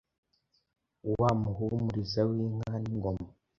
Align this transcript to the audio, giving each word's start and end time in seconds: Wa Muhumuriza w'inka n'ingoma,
Wa 1.19 1.29
Muhumuriza 1.41 2.21
w'inka 2.29 2.73
n'ingoma, 2.81 3.25